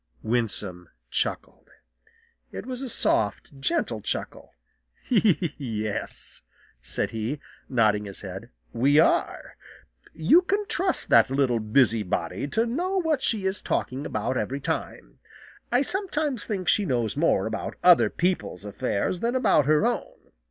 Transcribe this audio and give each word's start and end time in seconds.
Winsome 0.23 0.89
chuckled. 1.11 1.69
It 2.51 2.65
was 2.65 2.81
a 2.81 2.89
soft, 2.89 3.51
gentle 3.59 4.01
chuckle. 4.01 4.55
"Yes," 5.09 6.41
said 6.81 7.11
he, 7.11 7.39
nodding 7.69 8.05
his 8.05 8.21
head, 8.21 8.49
"we 8.73 8.97
are. 8.97 9.57
You 10.15 10.41
can 10.41 10.65
trust 10.65 11.09
that 11.09 11.29
little 11.29 11.59
busybody 11.59 12.47
to 12.47 12.65
know 12.65 12.97
what 12.97 13.21
she 13.21 13.45
is 13.45 13.61
talking 13.61 14.07
about, 14.07 14.37
every 14.37 14.59
time. 14.59 15.19
I 15.71 15.83
sometimes 15.83 16.45
think 16.45 16.67
she 16.67 16.83
knows 16.83 17.15
more 17.15 17.45
about 17.45 17.75
other 17.83 18.09
people's 18.09 18.65
affairs 18.65 19.19
than 19.19 19.35
about 19.35 19.67
her 19.67 19.85
own. 19.85 20.31